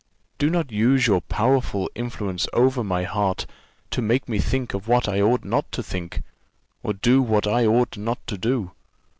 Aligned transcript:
Do 0.39 0.49
not 0.49 0.71
use 0.71 1.05
your 1.05 1.21
powerful 1.21 1.87
influence 1.93 2.47
over 2.53 2.83
my 2.83 3.03
heart 3.03 3.45
to 3.91 4.01
make 4.01 4.27
me 4.27 4.39
think 4.39 4.73
of 4.73 4.87
what 4.87 5.07
I 5.07 5.21
ought 5.21 5.43
not 5.43 5.71
to 5.73 5.83
think, 5.83 6.23
or 6.81 6.93
do 6.93 7.21
what 7.21 7.45
I 7.45 7.67
ought 7.67 7.95
not 7.99 8.17
to 8.25 8.35
do. 8.39 8.71